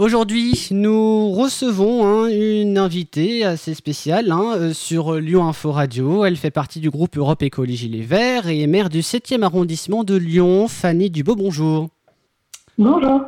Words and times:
Aujourd'hui, 0.00 0.68
nous 0.70 1.30
recevons 1.30 2.06
hein, 2.06 2.28
une 2.30 2.78
invitée 2.78 3.44
assez 3.44 3.74
spéciale 3.74 4.32
hein, 4.32 4.54
euh, 4.56 4.72
sur 4.72 5.16
Lyon 5.16 5.46
Info 5.46 5.72
Radio. 5.72 6.24
Elle 6.24 6.38
fait 6.38 6.50
partie 6.50 6.80
du 6.80 6.88
groupe 6.88 7.18
Europe 7.18 7.42
Écologie 7.42 7.90
Les 7.90 8.00
Verts 8.00 8.48
et 8.48 8.62
est 8.62 8.66
maire 8.66 8.88
du 8.88 9.00
7e 9.00 9.42
arrondissement 9.42 10.02
de 10.02 10.16
Lyon. 10.16 10.68
Fanny 10.68 11.10
Dubo, 11.10 11.36
bonjour. 11.36 11.88
Bonjour. 12.78 13.20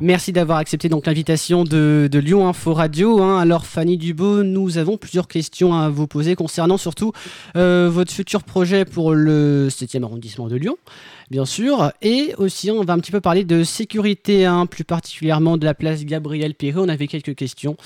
Merci 0.00 0.32
d'avoir 0.32 0.58
accepté 0.58 0.88
donc 0.88 1.06
l'invitation 1.06 1.64
de, 1.64 2.08
Lyon 2.12 2.46
Info 2.46 2.74
Radio. 2.74 3.20
Hein. 3.20 3.40
Alors 3.40 3.66
Fanny 3.66 3.96
Dubo, 3.96 4.44
nous 4.44 4.78
avons 4.78 4.96
plusieurs 4.96 5.26
questions 5.26 5.74
à 5.74 5.88
vous 5.88 6.06
poser 6.06 6.36
concernant 6.36 6.76
surtout 6.76 7.10
euh, 7.56 7.90
votre 7.92 8.12
futur 8.12 8.44
projet 8.44 8.84
pour 8.84 9.14
le 9.14 9.66
7e 9.68 10.04
arrondissement 10.04 10.46
de 10.46 10.54
Lyon 10.54 10.76
bien 11.30 11.44
sûr. 11.44 11.92
Et 12.02 12.34
aussi, 12.38 12.70
on 12.70 12.82
va 12.82 12.92
un 12.92 12.98
petit 12.98 13.12
peu 13.12 13.20
parler 13.20 13.44
de 13.44 13.64
sécurité, 13.64 14.44
hein, 14.44 14.66
plus 14.66 14.84
particulièrement 14.84 15.56
de 15.56 15.64
la 15.64 15.74
place 15.74 16.04
Gabriel 16.04 16.54
Perret. 16.54 16.80
On 16.80 16.88
avait 16.88 17.06
quelques 17.06 17.34
questions. 17.34 17.76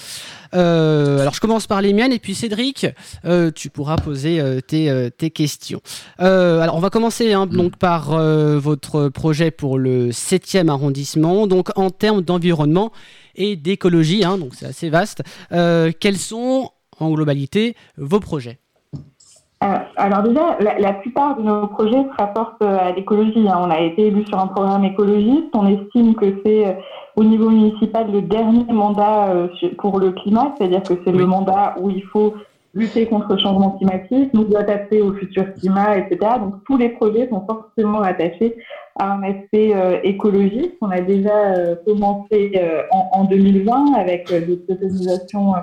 Euh, 0.54 1.20
alors, 1.20 1.34
je 1.34 1.40
commence 1.40 1.66
par 1.66 1.82
les 1.82 1.92
miennes, 1.92 2.12
et 2.12 2.18
puis 2.18 2.34
Cédric, 2.34 2.86
euh, 3.24 3.50
tu 3.50 3.70
pourras 3.70 3.96
poser 3.96 4.40
euh, 4.40 4.60
tes, 4.60 5.30
questions. 5.30 5.80
alors, 6.18 6.76
on 6.76 6.80
va 6.80 6.90
commencer 6.90 7.32
hein, 7.32 7.46
donc 7.46 7.76
par 7.76 8.10
votre 8.58 9.08
projet 9.08 9.50
pour 9.50 9.78
le 9.78 10.10
7e 10.10 10.68
arrondissement. 10.68 11.46
Donc, 11.46 11.70
en 11.76 11.90
termes 11.90 12.22
d'environnement 12.22 12.92
et 13.36 13.56
d'écologie, 13.56 14.24
hein, 14.24 14.38
donc 14.38 14.54
c'est 14.54 14.66
assez 14.66 14.90
vaste. 14.90 15.22
quels 15.50 16.18
sont, 16.18 16.70
en 16.98 17.10
globalité, 17.10 17.76
vos 17.96 18.20
projets? 18.20 18.58
Alors 19.60 20.22
déjà, 20.22 20.56
la, 20.60 20.92
plupart 20.92 21.36
de 21.36 21.42
nos 21.42 21.66
projets 21.66 22.04
se 22.04 22.16
rapportent 22.16 22.62
euh, 22.62 22.78
à 22.78 22.92
l'écologie. 22.92 23.48
Hein. 23.48 23.58
On 23.60 23.70
a 23.70 23.80
été 23.80 24.06
élu 24.06 24.24
sur 24.26 24.38
un 24.38 24.46
programme 24.46 24.84
écologiste. 24.84 25.48
On 25.52 25.66
estime 25.66 26.14
que 26.14 26.40
c'est 26.44 26.66
euh, 26.66 26.72
au 27.16 27.24
niveau 27.24 27.50
municipal 27.50 28.10
le 28.12 28.22
dernier 28.22 28.72
mandat 28.72 29.34
pour 29.78 29.98
le 29.98 30.12
climat, 30.12 30.54
c'est-à-dire 30.56 30.84
que 30.84 30.94
c'est 31.04 31.10
le 31.10 31.26
mandat 31.26 31.74
où 31.80 31.90
il 31.90 32.04
faut 32.04 32.34
lutter 32.74 33.06
contre 33.06 33.32
le 33.32 33.38
changement 33.38 33.72
climatique, 33.72 34.32
nous 34.32 34.46
adapter 34.56 35.02
au 35.02 35.12
futur 35.14 35.52
climat, 35.54 35.98
etc. 35.98 36.34
Donc 36.40 36.62
tous 36.64 36.76
les 36.76 36.90
projets 36.90 37.28
sont 37.28 37.44
forcément 37.44 38.02
attachés 38.02 38.56
à 39.00 39.14
un 39.14 39.22
aspect 39.24 39.74
écologique. 40.04 40.76
On 40.80 40.90
a 40.90 41.00
déjà 41.00 41.74
commencé 41.84 42.52
en, 42.92 43.08
en, 43.12 43.24
2020 43.24 43.94
avec 43.94 44.32
des 44.32 44.56
préconisations 44.56 45.54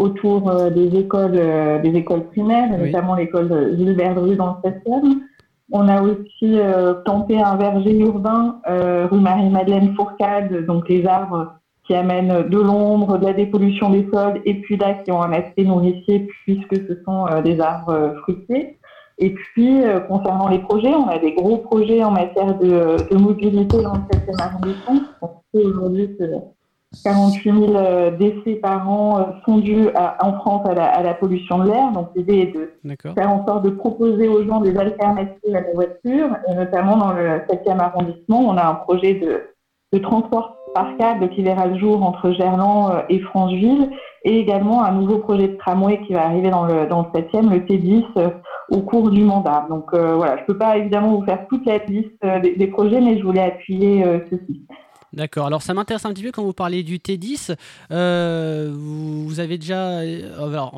autour 0.00 0.48
euh, 0.48 0.70
des 0.70 0.98
écoles, 0.98 1.36
euh, 1.36 1.78
des 1.78 1.94
écoles 1.94 2.24
primaires, 2.28 2.76
notamment 2.76 3.14
l'école 3.14 3.76
Gilbert 3.76 4.14
Dru 4.14 4.34
dans 4.34 4.58
le 4.64 4.70
7e. 4.70 5.18
On 5.72 5.86
a 5.88 6.02
aussi 6.02 6.58
euh, 6.58 6.94
tenté 7.04 7.40
un 7.40 7.56
verger 7.56 7.96
urbain 7.98 8.60
rue 8.66 9.20
Marie-Madeleine 9.20 9.94
Fourcade, 9.94 10.64
donc 10.66 10.88
les 10.88 11.06
arbres 11.06 11.52
qui 11.86 11.94
amènent 11.94 12.48
de 12.48 12.58
l'ombre, 12.58 13.18
de 13.18 13.26
la 13.26 13.34
dépollution 13.34 13.90
des 13.90 14.08
sols, 14.12 14.40
et 14.46 14.54
puis 14.62 14.76
là 14.76 14.94
qui 14.94 15.12
ont 15.12 15.22
un 15.22 15.32
aspect 15.32 15.64
nourricier 15.64 16.26
puisque 16.44 16.76
ce 16.76 17.02
sont 17.04 17.26
des 17.44 17.60
arbres 17.60 18.14
fruitiers. 18.22 18.78
Et 19.18 19.30
puis, 19.30 19.82
concernant 20.08 20.48
les 20.48 20.60
projets, 20.60 20.94
on 20.94 21.08
a 21.08 21.18
des 21.18 21.34
gros 21.34 21.58
projets 21.58 22.02
en 22.02 22.10
matière 22.10 22.58
de, 22.58 22.96
de 23.10 23.16
mobilité 23.16 23.82
dans 23.82 23.94
le 23.94 24.00
7e 24.10 24.40
arrondissement. 24.40 25.00
Aujourd'hui, 25.52 26.16
48 27.04 27.52
000 27.52 27.76
euh, 27.76 28.10
décès 28.10 28.56
par 28.56 28.90
an 28.90 29.18
euh, 29.18 29.22
sont 29.46 29.58
dus 29.58 29.88
en 30.20 30.32
France 30.34 30.66
à 30.68 31.02
la, 31.02 31.14
pollution 31.14 31.58
de 31.58 31.68
l'air. 31.68 31.92
Donc 31.92 32.08
l'idée 32.16 32.38
est 32.38 32.52
de 32.52 32.72
faire 33.14 33.30
en 33.30 33.46
sorte 33.46 33.64
de 33.64 33.70
proposer 33.70 34.26
aux 34.26 34.44
gens 34.44 34.60
des 34.60 34.76
alternatives 34.76 35.54
à 35.54 35.60
la 35.60 35.72
voiture, 35.72 36.36
et 36.48 36.54
notamment 36.54 36.96
dans 36.96 37.12
le 37.12 37.42
7e 37.48 37.78
arrondissement, 37.78 38.40
on 38.40 38.56
a 38.56 38.64
un 38.64 38.74
projet 38.74 39.14
de, 39.14 39.46
transport 40.02 40.56
par 40.72 40.96
câble 40.98 41.30
qui 41.30 41.42
verra 41.42 41.66
le 41.66 41.76
jour 41.76 42.02
entre 42.04 42.30
Gerland 42.32 42.92
euh, 42.92 43.02
et 43.08 43.20
Francheville, 43.20 43.90
et 44.24 44.38
également 44.38 44.84
un 44.84 44.92
nouveau 44.92 45.18
projet 45.18 45.48
de 45.48 45.56
tramway 45.56 46.00
qui 46.06 46.12
va 46.12 46.26
arriver 46.26 46.50
dans 46.50 46.64
le, 46.64 46.86
dans 46.86 47.08
le 47.12 47.20
7e, 47.20 47.50
le 47.50 47.60
T10, 47.60 48.32
au 48.70 48.82
cours 48.82 49.10
du 49.10 49.22
mandat. 49.24 49.66
Donc 49.70 49.94
voilà, 49.94 50.36
je 50.36 50.42
ne 50.42 50.46
peux 50.46 50.58
pas 50.58 50.76
évidemment 50.76 51.16
vous 51.16 51.24
faire 51.24 51.46
toute 51.48 51.66
la 51.66 51.78
liste 51.78 52.24
des, 52.42 52.54
des, 52.54 52.66
projets, 52.66 53.00
mais 53.00 53.18
je 53.18 53.24
voulais 53.24 53.42
appuyer 53.42 54.04
ceci. 54.30 54.66
D'accord. 55.12 55.46
Alors 55.46 55.62
ça 55.62 55.74
m'intéresse 55.74 56.04
un 56.04 56.10
petit 56.10 56.22
peu 56.22 56.30
quand 56.30 56.44
vous 56.44 56.52
parlez 56.52 56.82
du 56.82 56.98
T10. 56.98 57.56
Euh, 57.90 58.70
vous, 58.72 59.40
avez 59.40 59.58
déjà, 59.58 59.98
euh, 60.00 60.28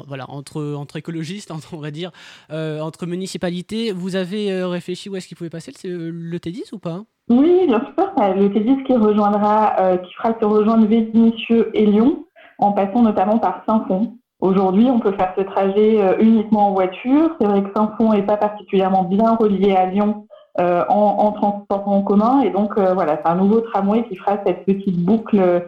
voilà, 0.07 0.31
entre, 0.31 0.97
écologistes, 0.97 1.53
dire, 1.93 2.11
euh, 2.51 2.81
entre 2.81 3.07
municipalités, 3.07 3.93
vous 3.93 4.17
avez 4.17 4.65
réfléchi 4.65 5.09
où 5.11 5.17
est-ce 5.17 5.29
qu'il 5.29 5.37
pouvait 5.37 5.51
passer 5.51 5.73
le, 5.85 6.39
T10 6.39 6.75
ou 6.75 6.79
pas? 6.79 7.03
Oui, 7.29 7.67
bien. 7.67 7.83
Le 8.19 8.49
T10 8.49 8.85
qui 8.85 8.97
rejoindra, 8.97 9.99
qui 9.99 10.13
fera 10.15 10.35
se 10.39 10.45
rejoindre 10.45 10.87
Vénissieux 10.87 11.71
et 11.75 11.87
Lyon, 11.87 12.25
en 12.59 12.73
passant 12.73 13.03
notamment 13.03 13.39
par 13.39 13.63
Saint-Fond. 13.67 14.17
Aujourd'hui, 14.41 14.87
on 14.87 14.99
peut 14.99 15.13
faire 15.13 15.33
ce 15.37 15.43
trajet 15.43 16.17
uniquement 16.21 16.69
en 16.69 16.73
voiture. 16.73 17.37
C'est 17.41 17.47
vrai 17.47 17.63
que 17.63 17.71
Saint-Fond 17.75 18.13
n'est 18.13 18.25
pas 18.25 18.37
particulièrement 18.37 19.05
bien 19.05 19.37
relié 19.37 19.73
à 19.73 19.87
Lyon 19.87 20.27
en, 20.59 20.85
en, 20.89 21.33
transport 21.33 21.89
en 21.89 22.03
commun. 22.03 22.43
Et 22.43 22.51
donc, 22.51 22.77
euh, 22.77 22.95
voilà, 22.95 23.19
c'est 23.23 23.31
un 23.31 23.37
nouveau 23.37 23.61
tramway 23.61 24.05
qui 24.05 24.17
fera 24.17 24.39
cette 24.45 24.65
petite 24.65 24.99
boucle 24.99 25.39
euh, 25.39 25.61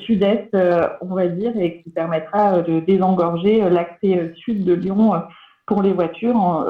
sud-est, 0.00 0.54
on 1.00 1.14
va 1.14 1.28
dire, 1.28 1.52
et 1.56 1.82
qui 1.82 1.90
permettra 1.90 2.60
de 2.60 2.80
désengorger 2.80 3.68
l'accès 3.70 4.32
sud 4.36 4.64
de 4.64 4.74
Lyon 4.74 5.22
pour 5.66 5.82
les 5.82 5.94
voitures. 5.94 6.66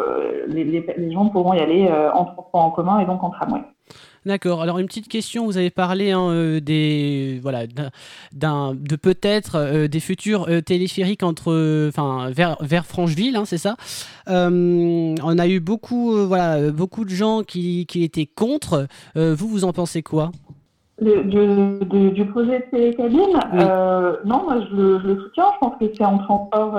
Les, 0.47 0.63
les, 0.63 1.13
gens 1.13 1.27
pourront 1.27 1.53
y 1.53 1.59
aller 1.59 1.91
en 2.15 2.27
transport 2.27 2.61
en 2.63 2.71
commun 2.71 3.01
et 3.01 3.07
donc 3.07 3.25
en 3.25 3.31
tramway. 3.31 3.63
D'accord. 4.27 4.63
Alors 4.63 4.79
une 4.79 4.87
petite 4.87 5.09
question, 5.09 5.47
vous 5.47 5.57
avez 5.57 5.71
parlé 5.71 6.11
hein, 6.11 6.59
des 6.61 7.39
voilà 7.43 7.67
d'un 8.33 8.75
de 8.75 8.97
peut-être 8.97 9.87
des 9.87 10.01
futurs 10.01 10.49
téléphériques 10.65 11.23
entre 11.23 11.89
enfin 11.89 12.31
vers 12.31 12.57
vers 12.61 12.87
Francheville, 12.87 13.37
hein, 13.37 13.45
c'est 13.45 13.59
ça? 13.59 13.77
on 14.27 15.39
a 15.39 15.49
eu 15.49 15.61
beaucoup 15.61 16.27
voilà 16.27 16.71
beaucoup 16.71 17.05
de 17.05 17.11
gens 17.11 17.43
qui, 17.43 17.87
qui 17.87 18.05
étaient 18.05 18.27
contre. 18.27 18.87
vous 19.15 19.49
vous 19.49 19.65
en 19.65 19.73
pensez 19.73 20.03
quoi? 20.03 20.31
Du, 21.01 22.25
projet 22.33 22.59
de 22.59 22.71
télécabine, 22.71 23.39
non, 24.25 24.43
moi 24.45 24.61
je 24.69 24.77
le, 24.77 25.01
je 25.01 25.07
le, 25.07 25.23
soutiens. 25.23 25.45
Je 25.55 25.59
pense 25.61 25.79
que 25.79 25.85
c'est 25.97 26.05
en 26.05 26.19
transport 26.19 26.77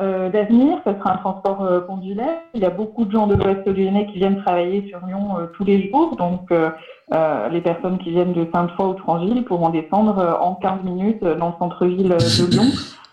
euh, 0.00 0.28
d'avenir, 0.28 0.78
ce 0.84 0.92
sera 0.92 1.14
un 1.14 1.16
transport 1.18 1.62
euh, 1.62 1.80
pendulaire. 1.80 2.38
Il 2.52 2.60
y 2.60 2.64
a 2.64 2.70
beaucoup 2.70 3.04
de 3.04 3.12
gens 3.12 3.28
de 3.28 3.36
l'Ouest 3.36 3.64
lyonnais 3.64 4.06
qui 4.06 4.18
viennent 4.18 4.42
travailler 4.42 4.88
sur 4.88 4.98
Lyon 5.06 5.38
euh, 5.38 5.46
tous 5.56 5.62
les 5.62 5.88
jours, 5.88 6.16
donc 6.16 6.50
les 6.50 7.60
personnes 7.60 7.98
qui 7.98 8.10
viennent 8.10 8.32
de 8.32 8.48
Sainte-Foy 8.52 8.88
ou 8.88 8.94
Trangille 8.94 9.42
pourront 9.42 9.68
descendre 9.68 10.38
en 10.40 10.54
15 10.56 10.82
minutes 10.82 11.22
dans 11.22 11.48
le 11.48 11.54
centre-ville 11.60 12.08
de 12.08 12.50
Lyon. 12.50 12.64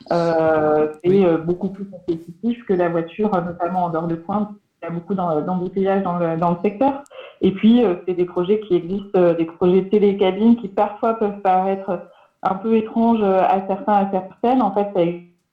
c'est 1.04 1.46
beaucoup 1.46 1.70
plus 1.70 1.86
compétitif 1.86 2.66
que 2.66 2.74
la 2.74 2.90
voiture, 2.90 3.30
notamment 3.30 3.86
en 3.86 3.90
dehors 3.90 4.08
de 4.08 4.16
pointe. 4.16 4.50
Il 4.82 4.86
y 4.86 4.88
a 4.88 4.92
beaucoup 4.92 5.14
d'embouteillages 5.14 6.02
dans 6.02 6.18
le, 6.18 6.38
dans 6.38 6.52
le 6.52 6.58
secteur. 6.64 7.04
Et 7.42 7.52
puis, 7.52 7.84
c'est 8.08 8.16
des 8.16 8.26
projets 8.26 8.60
qui 8.62 8.76
existent, 8.76 9.34
des 9.34 9.46
projets 9.46 9.82
de 9.82 9.90
télécabine 9.90 10.56
qui 10.56 10.70
parfois 10.70 11.14
peuvent 11.14 11.42
paraître 11.42 12.08
un 12.42 12.56
peu 12.56 12.76
étranges 12.76 13.22
à 13.22 13.62
certains, 13.68 13.94
à 13.94 14.10
certaines. 14.10 14.64
En 14.64 14.74
fait, 14.74 14.88
ça 14.96 15.02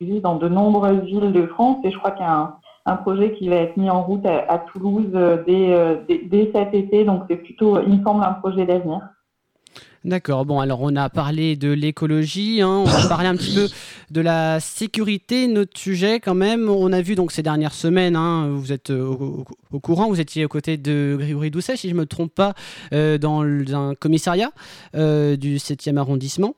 dans 0.01 0.37
de 0.37 0.49
nombreuses 0.49 1.03
villes 1.03 1.33
de 1.33 1.47
France 1.47 1.79
et 1.85 1.91
je 1.91 1.99
crois 1.99 2.13
qu'il 2.13 2.23
y 2.23 2.29
a 2.29 2.57
un, 2.87 2.97
projet 2.97 3.35
qui 3.35 3.49
va 3.49 3.57
être 3.57 3.77
mis 3.77 3.91
en 3.91 4.03
route 4.03 4.25
à, 4.25 4.59
Toulouse 4.73 5.11
euh, 5.15 5.43
euh, 5.49 5.97
dès, 6.09 6.51
cet 6.55 6.73
été. 6.73 7.05
Donc 7.05 7.25
c'est 7.29 7.37
plutôt, 7.37 7.81
il 7.83 7.99
me 7.99 8.05
semble, 8.05 8.23
un 8.23 8.33
projet 8.35 8.65
d'avenir. 8.65 9.01
D'accord. 10.05 10.47
Bon, 10.47 10.61
alors 10.61 10.81
on 10.81 10.95
a 10.95 11.11
parlé 11.11 11.57
de 11.57 11.71
l'écologie, 11.71 12.63
hein. 12.63 12.69
on 12.69 12.85
va 12.85 13.09
parler 13.09 13.27
un 13.27 13.35
petit 13.35 13.55
peu 13.55 13.67
de 14.11 14.21
la 14.21 14.61
sécurité, 14.61 15.49
notre 15.49 15.77
sujet 15.77 16.21
quand 16.21 16.37
même. 16.37 16.69
On 16.71 16.93
a 16.93 17.03
vu 17.03 17.17
donc 17.17 17.33
ces 17.33 17.43
dernières 17.43 17.75
semaines, 17.75 18.15
hein, 18.15 18.49
vous 18.53 18.73
êtes 18.73 18.91
euh, 18.91 19.05
au, 19.73 19.81
courant, 19.81 20.09
vous 20.09 20.21
étiez 20.21 20.45
aux 20.45 20.49
côtés 20.49 20.77
de 20.77 21.17
Grégory 21.19 21.51
Doucet, 21.51 21.77
si 21.77 21.89
je 21.89 21.95
ne 21.95 21.99
me 21.99 22.07
trompe 22.07 22.33
pas, 22.33 22.55
dans 22.93 23.43
un 23.43 23.95
commissariat 23.97 24.53
du 24.95 25.57
7e 25.57 25.97
arrondissement. 25.97 26.55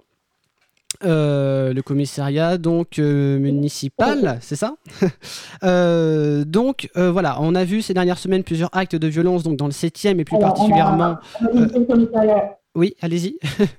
Euh, 1.02 1.72
le 1.72 1.80
commissariat 1.80 2.58
donc 2.58 2.98
euh, 2.98 3.38
municipal, 3.38 4.36
c'est 4.42 4.56
ça 4.56 4.74
euh, 5.62 6.44
Donc 6.44 6.90
voilà, 6.94 7.38
on 7.40 7.54
a 7.54 7.64
vu 7.64 7.80
ces 7.80 7.94
dernières 7.94 8.18
semaines 8.18 8.44
plusieurs 8.44 8.68
actes 8.72 8.96
de 8.96 9.06
violence 9.06 9.42
donc 9.42 9.56
dans 9.56 9.66
le 9.66 9.72
7e 9.72 10.18
et 10.18 10.24
plus 10.24 10.38
particulièrement. 10.38 11.16
Oui, 12.74 12.94
allez-y. 13.00 13.38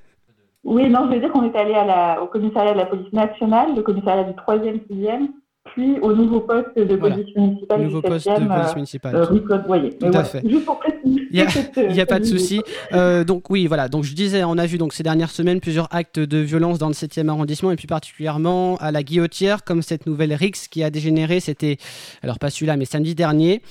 oui, 0.64 0.90
non, 0.90 1.08
je 1.10 1.16
veux 1.16 1.20
dire 1.20 1.32
qu'on 1.32 1.44
est 1.44 1.56
allé 1.56 1.76
au 2.22 2.28
commissariat 2.28 2.74
de 2.74 2.78
la 2.78 2.86
police 2.86 3.14
nationale, 3.14 3.76
le 3.76 3.84
commissariat 3.84 4.24
du 4.24 4.34
3e, 4.34 4.82
6e, 4.90 5.28
puis 5.64 6.00
au 6.00 6.14
nouveau 6.14 6.42
poste 6.42 6.76
de 6.76 6.96
police 6.96 7.36
municipale. 7.36 7.84
Nouveau 7.84 8.02
poste 8.02 8.28
de 8.28 8.48
police 8.48 8.76
municipale. 8.76 9.16
Euh, 9.16 9.26
rue 9.26 9.44
Claude 9.44 9.64
Boyer. 9.66 9.90
Tout 9.98 10.08
à 10.08 10.24
fait. 10.24 10.42
Juste 10.48 10.66
pour 10.66 10.80
préciser. 10.80 11.28
Il 11.32 11.94
n'y 11.94 12.02
a, 12.02 12.06
pas 12.06 12.20
de 12.20 12.26
souci. 12.26 12.62
Euh, 12.94 13.24
donc 13.24 13.50
oui, 13.50 13.68
voilà. 13.68 13.88
Donc 13.88 14.04
je 14.04 14.14
disais, 14.14 14.44
on 14.44 14.58
a 14.58 14.66
vu 14.66 14.78
donc 14.78 14.94
ces 14.94 15.04
dernières 15.04 15.30
semaines 15.30 15.60
plusieurs 15.60 15.88
actes 15.92 16.20
de 16.20 16.38
violence 16.40 16.80
dans 16.80 16.88
le 16.88 16.94
7e 16.94 17.30
arrondissement 17.30 17.72
et 17.72 17.76
plus 17.76 17.88
particulièrement 17.88 18.76
à 18.78 18.92
la 18.92 19.04
Guillotière, 19.04 19.64
comme 19.64 19.82
cette 19.82 20.08
nouvelle 20.08 20.34
Rix 20.34 20.68
qui 20.70 20.84
a 20.84 20.90
dégénéré. 20.90 21.40
C'était, 21.40 21.78
alors 22.24 22.40
pas 22.40 22.50
celui-là, 22.50 22.76
mais 22.76 22.86
samedi 22.86 23.14
dernier. 23.14 23.62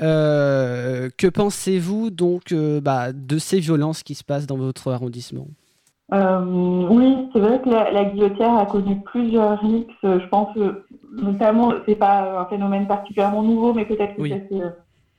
Euh, 0.00 1.10
que 1.16 1.26
pensez-vous 1.26 2.10
donc 2.10 2.54
bah, 2.54 3.12
de 3.12 3.38
ces 3.38 3.60
violences 3.60 4.02
qui 4.02 4.14
se 4.14 4.24
passent 4.24 4.46
dans 4.46 4.56
votre 4.56 4.90
arrondissement? 4.90 5.46
Oui, 6.12 7.28
c'est 7.32 7.40
vrai 7.40 7.60
que 7.60 7.68
la, 7.68 8.04
guillotière 8.04 8.56
a 8.56 8.66
connu 8.66 8.96
plusieurs 9.04 9.58
rixes. 9.58 9.94
Je 10.02 10.26
pense 10.30 10.48
notamment, 11.10 11.72
c'est 11.86 11.94
pas 11.94 12.40
un 12.40 12.44
phénomène 12.46 12.86
particulièrement 12.86 13.42
nouveau, 13.42 13.72
mais 13.72 13.84
peut-être 13.84 14.14
que 14.14 14.28
ça 14.28 14.36
s'est 14.50 14.60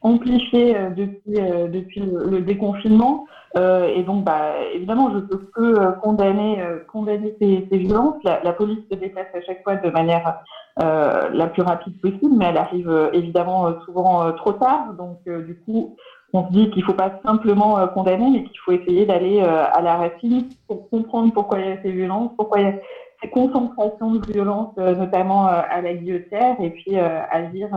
amplifié 0.02 0.76
depuis, 0.92 1.34
depuis 1.70 2.02
le, 2.02 2.42
déconfinement. 2.42 3.24
et 3.56 4.04
donc, 4.04 4.24
bah, 4.24 4.54
évidemment, 4.74 5.12
je 5.12 5.20
peux 5.20 5.40
que 5.54 5.92
condamner, 5.94 6.64
condamner 6.88 7.34
ces, 7.42 7.66
violences. 7.72 8.16
La, 8.24 8.40
la, 8.44 8.54
police 8.54 8.80
se 8.92 8.96
déplace 8.96 9.28
à 9.34 9.42
chaque 9.42 9.62
fois 9.64 9.76
de 9.78 9.90
manière 9.90 10.34
la 10.78 11.48
plus 11.48 11.64
rapide 11.64 12.00
possible, 12.00 12.36
mais 12.38 12.46
elle 12.46 12.58
arrive 12.58 13.10
évidemment 13.14 13.74
souvent 13.86 14.32
trop 14.34 14.54
tard. 14.54 14.94
Donc, 14.94 15.18
du 15.26 15.56
coup, 15.56 15.96
on 16.34 16.48
se 16.48 16.52
dit 16.52 16.70
qu'il 16.72 16.82
ne 16.82 16.86
faut 16.88 16.94
pas 16.94 17.20
simplement 17.24 17.80
euh, 17.80 17.88
condamner, 17.88 18.30
mais 18.30 18.44
qu'il 18.44 18.60
faut 18.64 18.72
essayer 18.72 19.06
d'aller 19.06 19.42
euh, 19.42 19.66
à 19.72 19.82
la 19.82 19.96
racine 19.96 20.50
pour 20.68 20.90
comprendre 20.90 21.34
pourquoi 21.34 21.60
il 21.60 21.68
y 21.68 21.72
a 21.72 21.82
ces 21.82 21.92
violences, 21.92 22.32
pourquoi 22.36 22.60
il 22.60 22.68
y 22.68 22.70
a 22.70 22.76
ces 23.22 23.30
concentrations 23.30 24.12
de 24.16 24.32
violence, 24.32 24.74
euh, 24.78 24.96
notamment 24.96 25.48
à 25.48 25.82
la 25.82 25.94
guillotière, 25.94 26.60
et 26.60 26.70
puis 26.70 26.98
agir, 26.98 27.70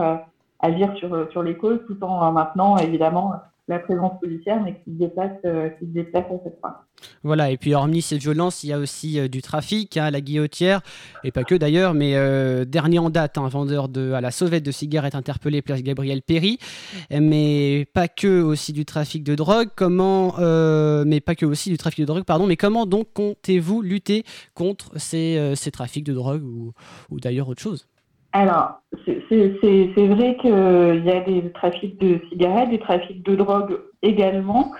agir 0.59 0.93
sur, 0.97 1.31
sur 1.31 1.43
les 1.43 1.55
causes, 1.55 1.79
tout 1.87 2.03
en 2.03 2.31
maintenant, 2.33 2.77
évidemment, 2.77 3.33
la 3.69 3.79
présence 3.79 4.19
policière, 4.19 4.61
mais 4.63 4.73
qui 4.83 4.91
se 4.91 4.97
déplace, 4.97 5.31
euh, 5.45 5.69
qui 5.69 5.85
se 5.85 5.91
déplace 5.91 6.25
à 6.25 6.43
cette 6.43 6.59
fois. 6.59 6.85
Voilà, 7.23 7.51
et 7.51 7.57
puis 7.57 7.75
hormis 7.75 8.01
ces 8.01 8.17
violences, 8.17 8.63
il 8.63 8.71
y 8.71 8.73
a 8.73 8.79
aussi 8.79 9.19
euh, 9.19 9.27
du 9.27 9.43
trafic 9.43 9.95
à 9.95 10.05
hein, 10.05 10.11
la 10.11 10.21
guillotière, 10.21 10.81
et 11.23 11.31
pas 11.31 11.43
que 11.43 11.53
d'ailleurs, 11.53 11.93
mais 11.93 12.15
euh, 12.15 12.65
dernier 12.65 12.97
en 12.97 13.11
date, 13.11 13.37
un 13.37 13.47
vendeur 13.47 13.87
de, 13.87 14.11
à 14.13 14.21
la 14.21 14.31
sauvette 14.31 14.63
de 14.63 14.71
cigarettes 14.71 15.13
interpellé 15.13 15.61
place 15.61 15.83
Gabriel 15.83 16.23
Péry, 16.23 16.57
mais 17.11 17.85
pas 17.93 18.07
que 18.07 18.41
aussi 18.41 18.73
du 18.73 18.85
trafic 18.85 19.23
de 19.23 19.35
drogue, 19.35 19.69
comment, 19.75 20.35
mais 21.05 21.21
pas 21.21 21.35
que 21.35 21.45
aussi 21.45 21.69
du 21.69 21.77
trafic 21.77 21.99
de 22.01 22.05
drogue, 22.05 22.23
pardon, 22.23 22.47
mais 22.47 22.57
comment 22.57 22.87
donc 22.87 23.13
comptez-vous 23.13 23.83
lutter 23.83 24.23
contre 24.55 24.91
ces, 24.97 25.53
ces 25.55 25.69
trafics 25.69 26.03
de 26.03 26.13
drogue 26.13 26.43
ou, 26.43 26.73
ou 27.11 27.19
d'ailleurs 27.19 27.47
autre 27.47 27.61
chose? 27.61 27.87
Alors, 28.31 28.81
c'est 29.05 30.07
vrai 30.07 30.37
qu'il 30.37 31.03
y 31.05 31.11
a 31.11 31.19
des 31.21 31.51
trafics 31.53 31.99
de 31.99 32.19
cigarettes, 32.29 32.69
des 32.69 32.79
trafics 32.79 33.23
de 33.23 33.35
drogue 33.35 33.79
également. 34.01 34.71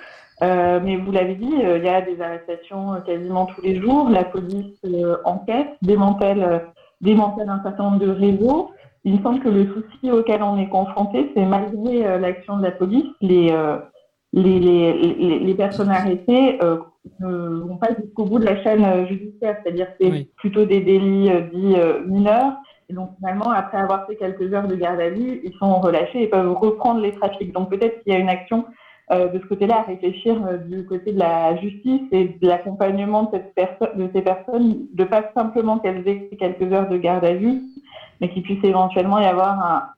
Euh, 0.41 0.79
mais 0.83 0.95
vous 0.95 1.11
l'avez 1.11 1.35
dit, 1.35 1.53
euh, 1.63 1.79
il 1.79 1.83
y 1.83 1.89
a 1.89 2.01
des 2.01 2.21
arrestations 2.21 3.01
quasiment 3.05 3.47
tous 3.47 3.61
les 3.61 3.81
jours. 3.81 4.09
La 4.09 4.23
police 4.23 4.77
euh, 4.85 5.17
enquête, 5.25 5.67
démantèle, 5.81 6.67
démantèle 7.01 7.49
un 7.49 7.61
certain 7.63 7.83
nombre 7.83 7.99
de 7.99 8.09
réseaux. 8.09 8.71
Il 9.03 9.17
me 9.17 9.23
semble 9.23 9.41
que 9.41 9.49
le 9.49 9.65
souci 9.67 10.11
auquel 10.11 10.43
on 10.43 10.57
est 10.57 10.69
confronté, 10.69 11.31
c'est 11.35 11.45
malgré 11.45 12.19
l'action 12.19 12.57
de 12.57 12.63
la 12.63 12.71
police, 12.71 13.07
les, 13.21 13.49
les, 14.33 14.59
les, 14.59 15.39
les, 15.39 15.53
personnes 15.55 15.89
arrêtées 15.89 16.59
ne 17.21 17.61
vont 17.61 17.77
pas 17.77 17.95
jusqu'au 17.97 18.25
bout 18.25 18.39
de 18.39 18.45
la 18.45 18.61
chaîne 18.61 19.07
judiciaire, 19.07 19.57
c'est-à-dire 19.63 19.87
c'est 19.99 20.27
plutôt 20.35 20.65
des 20.65 20.81
délits 20.81 21.31
dits 21.53 21.77
mineurs 22.07 22.57
et 22.89 22.93
donc 22.93 23.11
finalement, 23.17 23.51
après 23.51 23.77
avoir 23.77 24.07
fait 24.07 24.15
quelques 24.15 24.51
heures 24.53 24.67
de 24.67 24.75
garde 24.75 24.99
à 24.99 25.09
vue, 25.09 25.41
ils 25.43 25.53
sont 25.59 25.79
relâchés 25.79 26.23
et 26.23 26.27
peuvent 26.27 26.53
reprendre 26.53 27.01
les 27.01 27.13
trafics. 27.13 27.53
Donc 27.53 27.69
peut-être 27.69 28.01
qu'il 28.01 28.13
y 28.13 28.15
a 28.15 28.19
une 28.19 28.29
action 28.29 28.65
euh, 29.11 29.27
de 29.27 29.39
ce 29.39 29.45
côté-là 29.45 29.79
à 29.79 29.81
réfléchir 29.83 30.35
euh, 30.45 30.57
du 30.57 30.85
côté 30.85 31.13
de 31.13 31.19
la 31.19 31.55
justice 31.57 32.01
et 32.11 32.29
de 32.29 32.47
l'accompagnement 32.47 33.31
de, 33.31 33.39
ces 34.13 34.21
personnes, 34.21 34.87
de 34.93 35.03
pas 35.03 35.31
simplement 35.35 35.77
qu'elles 35.77 36.07
aient 36.07 36.29
quelques 36.39 36.71
heures 36.73 36.89
de 36.89 36.97
garde 36.97 37.25
à 37.25 37.33
vue, 37.33 37.61
mais 38.21 38.29
qu'il 38.29 38.41
puisse 38.41 38.63
éventuellement 38.63 39.19
y 39.19 39.25
avoir 39.25 39.59
un, 39.63 39.89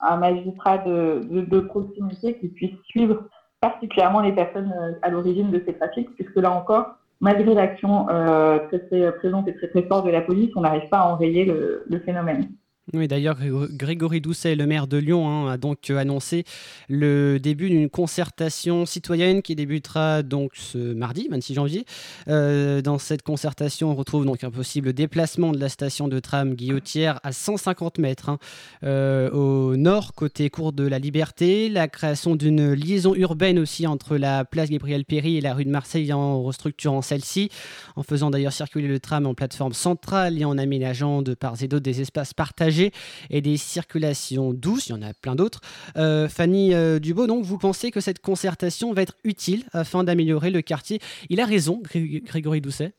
un 0.00 0.16
magistrat 0.16 0.78
de, 0.78 1.20
de, 1.30 1.40
de, 1.42 1.60
proximité 1.60 2.36
qui 2.38 2.48
puisse 2.48 2.74
suivre 2.86 3.22
particulièrement 3.60 4.20
les 4.20 4.32
personnes 4.32 4.74
euh, 4.76 4.92
à 5.02 5.10
l'origine 5.10 5.52
de 5.52 5.62
ces 5.64 5.74
trafics, 5.74 6.10
puisque 6.16 6.36
là 6.36 6.50
encore, 6.50 6.96
malgré 7.22 7.54
l'action 7.54 8.10
euh, 8.10 8.58
très, 8.68 9.12
présente 9.12 9.48
et 9.48 9.54
très, 9.54 9.68
très 9.68 9.82
forte 9.84 10.04
de 10.04 10.10
la 10.10 10.20
police, 10.20 10.50
on 10.54 10.60
n'arrive 10.60 10.88
pas 10.90 10.98
à 10.98 11.08
enrayer 11.08 11.46
le 11.46 11.98
phénomène. 12.04 12.48
Oui, 12.92 13.06
d'ailleurs, 13.06 13.38
Grégory 13.70 14.20
Doucet, 14.20 14.56
le 14.56 14.66
maire 14.66 14.88
de 14.88 14.96
Lyon, 14.96 15.28
hein, 15.28 15.52
a 15.52 15.56
donc 15.56 15.88
annoncé 15.88 16.42
le 16.88 17.38
début 17.38 17.70
d'une 17.70 17.88
concertation 17.88 18.86
citoyenne 18.86 19.40
qui 19.40 19.54
débutera 19.54 20.24
donc 20.24 20.50
ce 20.54 20.92
mardi, 20.92 21.28
26 21.30 21.54
janvier. 21.54 21.84
Euh, 22.26 22.82
dans 22.82 22.98
cette 22.98 23.22
concertation, 23.22 23.92
on 23.92 23.94
retrouve 23.94 24.26
donc 24.26 24.42
un 24.42 24.50
possible 24.50 24.94
déplacement 24.94 25.52
de 25.52 25.60
la 25.60 25.68
station 25.68 26.08
de 26.08 26.18
tram 26.18 26.54
Guillotière 26.54 27.20
à 27.22 27.30
150 27.30 27.98
mètres 27.98 28.30
hein, 28.30 28.38
euh, 28.82 29.30
au 29.30 29.76
nord, 29.76 30.12
côté 30.12 30.50
cours 30.50 30.72
de 30.72 30.84
la 30.84 30.98
Liberté, 30.98 31.68
la 31.68 31.86
création 31.86 32.34
d'une 32.34 32.72
liaison 32.72 33.14
urbaine 33.14 33.60
aussi 33.60 33.86
entre 33.86 34.16
la 34.16 34.44
place 34.44 34.70
Gabriel 34.70 35.04
Péry 35.04 35.36
et 35.36 35.40
la 35.40 35.54
rue 35.54 35.64
de 35.64 35.70
Marseille 35.70 36.12
en 36.12 36.42
restructurant 36.42 37.00
celle-ci, 37.00 37.48
en 37.94 38.02
faisant 38.02 38.30
d'ailleurs 38.30 38.52
circuler 38.52 38.88
le 38.88 38.98
tram 38.98 39.24
en 39.28 39.34
plateforme 39.34 39.72
centrale 39.72 40.40
et 40.40 40.44
en 40.44 40.58
aménageant 40.58 41.22
de 41.22 41.34
part 41.34 41.62
et 41.62 41.68
d'autre 41.68 41.84
des 41.84 42.00
espaces 42.00 42.34
partagés 42.34 42.71
et 43.30 43.40
des 43.40 43.56
circulations 43.56 44.52
douces, 44.52 44.88
il 44.88 44.90
y 44.90 44.94
en 44.94 45.02
a 45.02 45.12
plein 45.14 45.34
d'autres. 45.34 45.60
Euh, 45.96 46.28
Fanny 46.28 46.74
euh, 46.74 46.98
Dubo, 46.98 47.26
donc 47.26 47.44
vous 47.44 47.58
pensez 47.58 47.90
que 47.90 48.00
cette 48.00 48.20
concertation 48.20 48.92
va 48.92 49.02
être 49.02 49.16
utile 49.24 49.64
afin 49.72 50.04
d'améliorer 50.04 50.50
le 50.50 50.62
quartier? 50.62 51.00
Il 51.28 51.40
a 51.40 51.46
raison, 51.46 51.82
Grégory 51.82 52.60
Doucet 52.60 52.92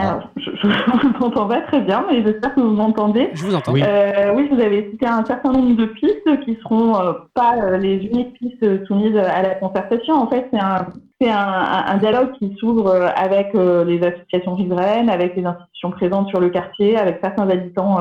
alors, 0.00 0.30
je 0.36 0.50
ne 0.68 1.08
vous 1.18 1.26
entends 1.26 1.48
pas 1.48 1.60
très 1.62 1.80
bien, 1.80 2.04
mais 2.08 2.22
j'espère 2.22 2.54
que 2.54 2.60
vous 2.60 2.70
m'entendez. 2.70 3.30
Je 3.32 3.42
vous 3.42 3.54
entends. 3.56 3.72
Oui. 3.72 3.82
Euh, 3.84 4.32
oui, 4.32 4.48
vous 4.48 4.60
avez 4.60 4.88
cité 4.92 5.08
un 5.08 5.24
certain 5.24 5.50
nombre 5.50 5.74
de 5.74 5.86
pistes 5.86 6.40
qui 6.44 6.52
ne 6.52 6.56
seront 6.56 6.94
pas 7.34 7.76
les 7.78 7.96
uniques 7.96 8.32
pistes 8.34 8.86
soumises 8.86 9.16
à 9.16 9.42
la 9.42 9.56
concertation. 9.56 10.14
En 10.14 10.28
fait, 10.28 10.46
c'est 10.52 10.60
un, 10.60 10.86
un, 11.22 11.84
un, 11.88 11.96
dialogue 11.96 12.30
qui 12.38 12.54
s'ouvre 12.60 13.10
avec 13.16 13.52
les 13.54 14.00
associations 14.04 14.54
riveraines, 14.54 15.10
avec 15.10 15.34
les 15.34 15.44
institutions 15.44 15.90
présentes 15.90 16.28
sur 16.28 16.38
le 16.38 16.50
quartier, 16.50 16.96
avec 16.96 17.18
certains 17.20 17.50
habitants 17.50 17.98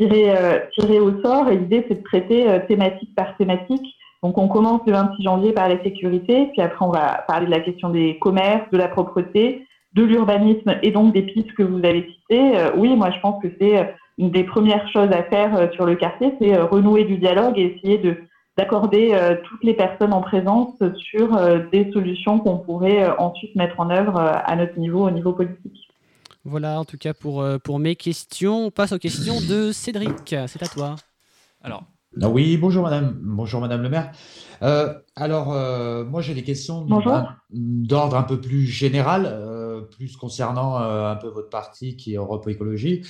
euh, 0.00 0.58
tiré, 0.78 1.00
au 1.00 1.20
sort. 1.22 1.48
Et 1.48 1.56
l'idée, 1.56 1.84
c'est 1.88 1.98
de 1.98 2.02
traiter 2.02 2.48
euh, 2.48 2.58
thématique 2.66 3.14
par 3.14 3.36
thématique. 3.36 3.86
Donc, 4.22 4.38
on 4.38 4.48
commence 4.48 4.80
le 4.86 4.92
26 4.92 5.22
janvier 5.22 5.52
par 5.52 5.68
la 5.68 5.82
sécurité, 5.82 6.48
puis 6.52 6.62
après, 6.62 6.84
on 6.84 6.90
va 6.90 7.24
parler 7.28 7.46
de 7.46 7.50
la 7.50 7.60
question 7.60 7.90
des 7.90 8.18
commerces, 8.18 8.68
de 8.72 8.78
la 8.78 8.88
propreté, 8.88 9.66
de 9.92 10.02
l'urbanisme 10.02 10.76
et 10.82 10.90
donc 10.90 11.12
des 11.12 11.22
pistes 11.22 11.52
que 11.52 11.62
vous 11.62 11.78
avez 11.78 12.02
citées. 12.02 12.58
Euh, 12.58 12.70
oui, 12.76 12.96
moi, 12.96 13.10
je 13.10 13.20
pense 13.20 13.42
que 13.42 13.48
c'est 13.60 13.94
une 14.18 14.30
des 14.30 14.44
premières 14.44 14.88
choses 14.90 15.10
à 15.12 15.22
faire 15.24 15.70
sur 15.74 15.84
le 15.84 15.94
quartier, 15.94 16.32
c'est 16.40 16.56
renouer 16.56 17.04
du 17.04 17.18
dialogue 17.18 17.58
et 17.58 17.76
essayer 17.76 17.98
de 17.98 18.16
d'accorder 18.56 19.14
toutes 19.44 19.62
les 19.64 19.74
personnes 19.74 20.14
en 20.14 20.22
présence 20.22 20.82
sur 20.96 21.38
des 21.70 21.92
solutions 21.92 22.38
qu'on 22.38 22.56
pourrait 22.56 23.06
ensuite 23.18 23.54
mettre 23.54 23.78
en 23.78 23.90
œuvre 23.90 24.18
à 24.18 24.56
notre 24.56 24.78
niveau, 24.78 25.06
au 25.06 25.10
niveau 25.10 25.34
politique. 25.34 25.85
Voilà, 26.48 26.78
en 26.78 26.84
tout 26.84 26.96
cas 26.96 27.12
pour, 27.12 27.42
euh, 27.42 27.58
pour 27.58 27.80
mes 27.80 27.96
questions. 27.96 28.66
On 28.66 28.70
passe 28.70 28.92
aux 28.92 28.98
questions 28.98 29.40
de 29.40 29.72
Cédric. 29.72 30.12
C'est 30.46 30.62
à 30.62 30.68
toi. 30.68 30.94
Alors. 31.60 31.82
Ah 32.22 32.28
oui, 32.28 32.56
bonjour 32.56 32.84
madame, 32.84 33.18
bonjour 33.20 33.60
madame 33.60 33.82
le 33.82 33.88
maire. 33.88 34.12
Euh, 34.62 34.94
alors, 35.16 35.52
euh, 35.52 36.04
moi 36.04 36.22
j'ai 36.22 36.34
des 36.34 36.44
questions 36.44 36.86
d'ordre 37.50 38.16
un 38.16 38.22
peu 38.22 38.40
plus 38.40 38.64
général 38.64 39.24
plus 39.90 40.16
concernant 40.16 40.80
euh, 40.80 41.10
un 41.10 41.16
peu 41.16 41.28
votre 41.28 41.48
parti 41.48 41.96
qui 41.96 42.14
est 42.14 42.16
Europe 42.16 42.46
Écologie. 42.48 43.02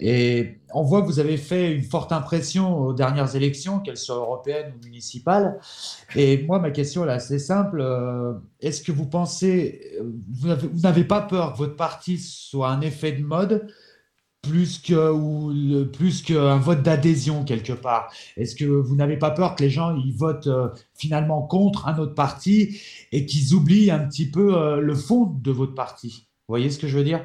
Et 0.00 0.58
on 0.72 0.82
voit 0.82 1.02
que 1.02 1.06
vous 1.06 1.18
avez 1.18 1.36
fait 1.36 1.72
une 1.72 1.82
forte 1.82 2.12
impression 2.12 2.78
aux 2.78 2.92
dernières 2.92 3.36
élections, 3.36 3.80
qu'elles 3.80 3.96
soient 3.96 4.16
européennes 4.16 4.74
ou 4.76 4.84
municipales. 4.84 5.58
Et 6.16 6.42
moi, 6.44 6.58
ma 6.58 6.70
question 6.70 7.04
est 7.06 7.10
assez 7.10 7.38
simple. 7.38 7.80
Euh, 7.80 8.34
est-ce 8.60 8.82
que 8.82 8.92
vous 8.92 9.06
pensez, 9.06 9.98
vous 10.30 10.80
n'avez 10.80 11.04
pas 11.04 11.20
peur 11.20 11.52
que 11.52 11.58
votre 11.58 11.76
parti 11.76 12.18
soit 12.18 12.68
un 12.68 12.80
effet 12.80 13.12
de 13.12 13.22
mode 13.22 13.66
plus 14.42 14.82
que 14.82 15.10
ou 15.12 15.52
qu'un 16.26 16.56
vote 16.56 16.82
d'adhésion 16.82 17.44
quelque 17.44 17.72
part 17.72 18.10
Est-ce 18.36 18.56
que 18.56 18.64
vous 18.64 18.96
n'avez 18.96 19.16
pas 19.16 19.30
peur 19.30 19.54
que 19.54 19.62
les 19.62 19.70
gens 19.70 19.94
ils 19.94 20.12
votent 20.12 20.48
euh, 20.48 20.68
finalement 20.94 21.42
contre 21.42 21.86
un 21.86 21.96
autre 21.98 22.14
parti 22.14 22.80
et 23.12 23.24
qu'ils 23.24 23.54
oublient 23.54 23.92
un 23.92 24.00
petit 24.00 24.28
peu 24.28 24.56
euh, 24.56 24.80
le 24.80 24.94
fond 24.94 25.32
de 25.40 25.52
votre 25.52 25.74
parti? 25.74 26.26
Vous 26.48 26.54
voyez 26.54 26.70
ce 26.70 26.80
que 26.80 26.88
je 26.88 26.98
veux 26.98 27.04
dire? 27.04 27.20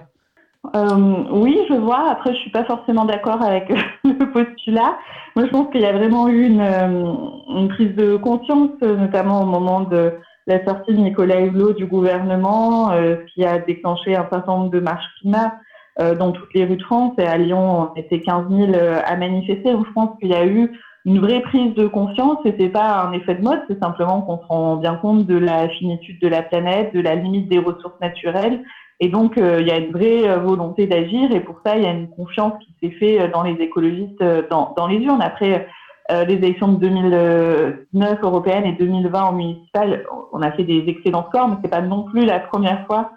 Euh, 0.76 1.24
oui, 1.32 1.58
je 1.70 1.74
vois. 1.74 2.08
Après, 2.12 2.36
je 2.36 2.40
suis 2.40 2.52
pas 2.52 2.66
forcément 2.66 3.06
d'accord 3.06 3.42
avec 3.42 3.68
le 4.04 4.32
postulat. 4.32 4.98
Moi, 5.36 5.46
je 5.46 5.52
pense 5.52 5.72
qu'il 5.72 5.82
y 5.82 5.86
a 5.86 5.94
vraiment 5.94 6.28
eu 6.28 6.46
une, 6.46 6.62
une, 6.62 7.68
prise 7.70 7.96
de 7.96 8.18
conscience, 8.18 8.72
notamment 8.82 9.42
au 9.42 9.46
moment 9.46 9.82
de 9.82 10.14
la 10.46 10.64
sortie 10.66 10.94
de 10.94 11.00
Nicolas 11.00 11.42
Hulot 11.42 11.74
du 11.74 11.86
gouvernement, 11.86 12.92
qui 13.34 13.46
a 13.46 13.60
déclenché 13.60 14.16
un 14.16 14.28
certain 14.30 14.54
nombre 14.54 14.72
de 14.72 14.80
marches 14.80 15.06
climat. 15.22 15.54
Euh, 16.00 16.14
dans 16.14 16.32
toutes 16.32 16.54
les 16.54 16.64
rues 16.64 16.78
de 16.78 16.84
France. 16.84 17.14
Et 17.18 17.26
à 17.26 17.38
Lyon, 17.38 17.90
on 17.92 18.00
était 18.00 18.22
15 18.22 18.52
000 18.52 18.72
euh, 18.76 19.00
à 19.04 19.16
manifester. 19.16 19.72
Donc, 19.72 19.88
je 19.88 19.94
pense 19.94 20.12
qu'il 20.20 20.30
y 20.30 20.36
a 20.36 20.46
eu 20.46 20.80
une 21.06 21.20
vraie 21.20 21.42
prise 21.42 21.74
de 21.74 21.88
conscience. 21.88 22.38
Et 22.46 22.54
c'est 22.60 22.70
pas 22.70 23.02
un 23.02 23.14
effet 23.14 23.34
de 23.34 23.42
mode, 23.42 23.62
c'est 23.68 23.80
simplement 23.80 24.22
qu'on 24.22 24.38
se 24.38 24.46
rend 24.46 24.76
bien 24.76 24.94
compte 24.98 25.26
de 25.26 25.36
la 25.36 25.68
finitude 25.70 26.22
de 26.22 26.28
la 26.28 26.44
planète, 26.44 26.94
de 26.94 27.00
la 27.00 27.16
limite 27.16 27.50
des 27.50 27.58
ressources 27.58 28.00
naturelles. 28.00 28.62
Et 29.00 29.10
donc, 29.10 29.40
euh, 29.40 29.58
il 29.60 29.68
y 29.68 29.72
a 29.72 29.80
une 29.80 29.92
vraie 29.92 30.38
volonté 30.38 30.86
d'agir. 30.86 31.32
Et 31.32 31.40
pour 31.40 31.62
ça, 31.66 31.76
il 31.76 31.84
y 31.84 31.88
a 31.88 31.92
une 31.92 32.10
confiance 32.10 32.54
qui 32.64 32.76
s'est 32.80 32.96
faite 33.00 33.32
dans 33.32 33.42
les 33.42 33.54
écologistes, 33.54 34.24
dans, 34.52 34.76
dans 34.78 34.86
les 34.86 34.98
urnes. 34.98 35.24
Après, 35.24 35.68
les 36.10 36.36
élections 36.36 36.74
de 36.74 36.78
2009 36.78 38.20
européennes 38.24 38.66
et 38.66 38.74
2020 38.74 39.30
au 39.30 39.32
municipal, 39.34 40.06
on 40.32 40.42
a 40.42 40.52
fait 40.52 40.64
des 40.64 40.86
excellents 40.88 41.28
scores, 41.28 41.50
mais 41.50 41.56
c'est 41.62 41.70
pas 41.70 41.82
non 41.82 42.04
plus 42.04 42.26
la 42.26 42.40
première 42.40 42.86
fois 42.86 43.12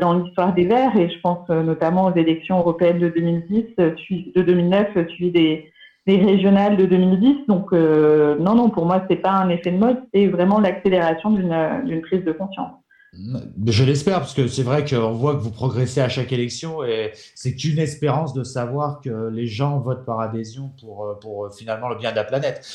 dans 0.00 0.14
l'histoire 0.14 0.54
des 0.54 0.64
Verts. 0.64 0.96
Et 0.96 1.10
je 1.10 1.20
pense 1.20 1.48
notamment 1.48 2.06
aux 2.06 2.14
élections 2.14 2.58
européennes 2.58 3.00
de 3.00 3.08
2010, 3.08 3.76
de 3.76 4.42
2009, 4.42 5.08
suivi 5.08 5.30
des, 5.32 5.72
des 6.06 6.18
régionales 6.18 6.76
de 6.76 6.86
2010. 6.86 7.46
Donc 7.48 7.72
non, 7.72 8.54
non, 8.54 8.70
pour 8.70 8.86
moi, 8.86 9.02
c'est 9.10 9.16
pas 9.16 9.32
un 9.32 9.48
effet 9.48 9.72
de 9.72 9.78
mode, 9.78 10.00
c'est 10.14 10.28
vraiment 10.28 10.60
l'accélération 10.60 11.30
d'une 11.30 12.00
prise 12.02 12.24
de 12.24 12.32
conscience. 12.32 12.72
Je 13.14 13.84
l'espère, 13.84 14.18
parce 14.20 14.34
que 14.34 14.46
c'est 14.48 14.62
vrai 14.62 14.84
qu'on 14.84 15.12
voit 15.12 15.34
que 15.34 15.40
vous 15.40 15.50
progressez 15.50 16.00
à 16.00 16.10
chaque 16.10 16.30
élection 16.30 16.84
et 16.84 17.12
c'est 17.34 17.64
une 17.64 17.78
espérance 17.78 18.34
de 18.34 18.44
savoir 18.44 19.00
que 19.00 19.30
les 19.30 19.46
gens 19.46 19.78
votent 19.80 20.04
par 20.04 20.20
adhésion 20.20 20.72
pour, 20.78 21.04
euh, 21.04 21.14
pour 21.14 21.46
euh, 21.46 21.50
finalement 21.50 21.88
le 21.88 21.96
bien 21.96 22.10
de 22.10 22.16
la 22.16 22.24
planète. 22.24 22.66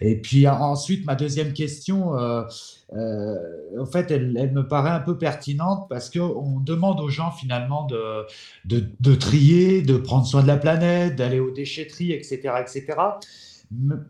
Et 0.00 0.16
puis 0.16 0.48
ensuite, 0.48 1.04
ma 1.04 1.14
deuxième 1.14 1.52
question, 1.52 2.18
euh, 2.18 2.42
en 3.78 3.84
fait, 3.84 4.10
elle, 4.10 4.50
me 4.52 4.66
paraît 4.66 4.90
un 4.90 5.00
peu 5.00 5.18
pertinente 5.18 5.86
parce 5.90 6.08
qu'on 6.08 6.58
demande 6.58 6.98
aux 6.98 7.10
gens 7.10 7.30
finalement 7.30 7.84
de, 7.84 8.24
de, 8.64 8.88
de, 9.00 9.14
trier, 9.14 9.82
de 9.82 9.98
prendre 9.98 10.26
soin 10.26 10.42
de 10.42 10.48
la 10.48 10.56
planète, 10.56 11.16
d'aller 11.16 11.38
aux 11.38 11.50
déchetteries, 11.50 12.12
etc., 12.12 12.54
etc., 12.60 12.98